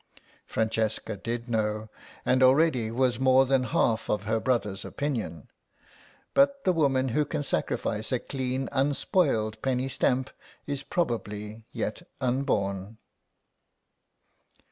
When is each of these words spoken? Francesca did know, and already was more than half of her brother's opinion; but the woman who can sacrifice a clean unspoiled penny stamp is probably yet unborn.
Francesca 0.47 1.15
did 1.15 1.47
know, 1.47 1.87
and 2.25 2.41
already 2.41 2.89
was 2.89 3.19
more 3.19 3.45
than 3.45 3.65
half 3.65 4.09
of 4.09 4.23
her 4.23 4.39
brother's 4.39 4.83
opinion; 4.83 5.47
but 6.33 6.63
the 6.63 6.73
woman 6.73 7.09
who 7.09 7.23
can 7.23 7.43
sacrifice 7.43 8.11
a 8.11 8.17
clean 8.17 8.67
unspoiled 8.71 9.61
penny 9.61 9.87
stamp 9.87 10.31
is 10.65 10.81
probably 10.81 11.67
yet 11.71 12.01
unborn. 12.19 12.97